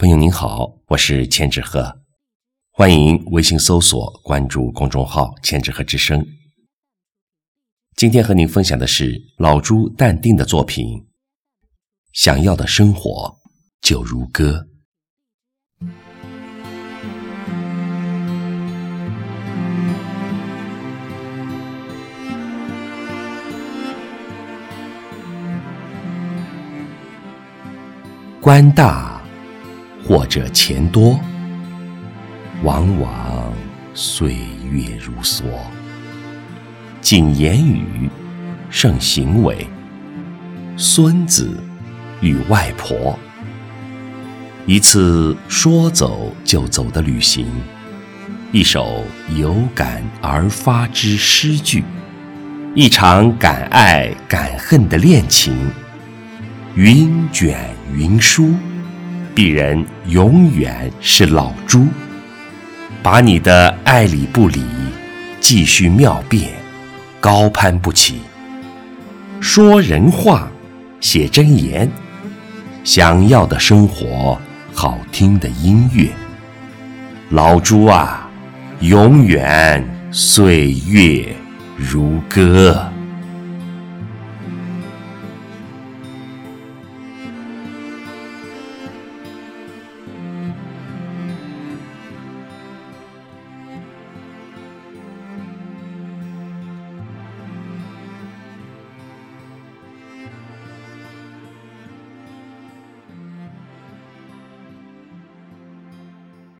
[0.00, 2.00] 朋友您好，我是千纸鹤，
[2.70, 6.26] 欢迎微信搜索关注公众号“千纸鹤之声”。
[7.96, 10.86] 今天和您分享的是老朱淡定的作品
[12.14, 13.36] 《想要的生活
[13.82, 14.66] 就如歌》。
[28.40, 29.09] 官大。
[30.10, 31.20] 或者钱多，
[32.64, 33.54] 往往
[33.94, 35.44] 岁月如梭；
[37.00, 38.10] 谨言语，
[38.70, 39.64] 慎行为。
[40.76, 41.56] 孙子
[42.20, 43.16] 与外婆，
[44.66, 47.46] 一次说走就走的旅行，
[48.50, 49.04] 一首
[49.36, 51.84] 有感而发之诗句，
[52.74, 55.70] 一场敢爱敢恨的恋情，
[56.74, 57.56] 云卷
[57.94, 58.52] 云舒。
[59.40, 61.86] 鄙人永远是老朱，
[63.02, 64.62] 把你的爱理不理
[65.40, 66.50] 继续妙辩，
[67.20, 68.20] 高攀不起。
[69.40, 70.46] 说人话，
[71.00, 71.90] 写真言，
[72.84, 74.38] 想要的生活，
[74.74, 76.10] 好听的音乐。
[77.30, 78.28] 老朱啊，
[78.80, 81.34] 永远岁月
[81.78, 82.92] 如歌。